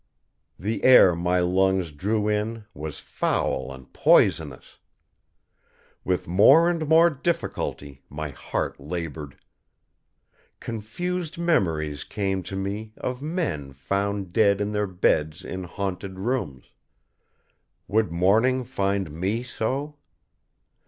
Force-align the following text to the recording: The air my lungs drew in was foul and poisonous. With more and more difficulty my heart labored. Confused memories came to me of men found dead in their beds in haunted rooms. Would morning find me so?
The 0.57 0.83
air 0.83 1.15
my 1.15 1.41
lungs 1.41 1.91
drew 1.91 2.27
in 2.27 2.65
was 2.73 2.97
foul 2.97 3.71
and 3.71 3.93
poisonous. 3.93 4.79
With 6.03 6.27
more 6.27 6.71
and 6.71 6.87
more 6.87 7.11
difficulty 7.11 8.01
my 8.09 8.29
heart 8.29 8.79
labored. 8.79 9.37
Confused 10.59 11.37
memories 11.37 12.03
came 12.03 12.41
to 12.49 12.55
me 12.55 12.93
of 12.97 13.21
men 13.21 13.73
found 13.73 14.33
dead 14.33 14.59
in 14.59 14.71
their 14.71 14.87
beds 14.87 15.45
in 15.45 15.65
haunted 15.65 16.17
rooms. 16.17 16.71
Would 17.87 18.11
morning 18.11 18.63
find 18.63 19.11
me 19.11 19.43
so? 19.43 19.97